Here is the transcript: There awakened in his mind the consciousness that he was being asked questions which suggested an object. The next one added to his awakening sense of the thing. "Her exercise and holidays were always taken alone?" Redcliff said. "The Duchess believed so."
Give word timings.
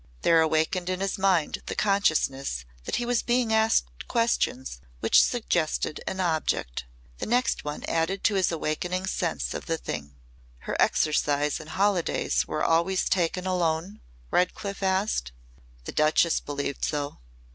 There 0.23 0.41
awakened 0.41 0.89
in 0.89 0.99
his 0.99 1.19
mind 1.19 1.61
the 1.67 1.75
consciousness 1.75 2.65
that 2.85 2.95
he 2.95 3.05
was 3.05 3.21
being 3.21 3.53
asked 3.53 4.07
questions 4.07 4.81
which 4.99 5.21
suggested 5.21 6.01
an 6.07 6.19
object. 6.19 6.85
The 7.19 7.27
next 7.27 7.63
one 7.63 7.83
added 7.83 8.23
to 8.23 8.33
his 8.33 8.51
awakening 8.51 9.05
sense 9.05 9.53
of 9.53 9.67
the 9.67 9.77
thing. 9.77 10.15
"Her 10.61 10.75
exercise 10.79 11.59
and 11.59 11.69
holidays 11.69 12.47
were 12.47 12.63
always 12.65 13.07
taken 13.09 13.45
alone?" 13.45 14.01
Redcliff 14.31 14.79
said. 14.79 15.29
"The 15.83 15.91
Duchess 15.91 16.39
believed 16.39 16.83
so." 16.83 17.19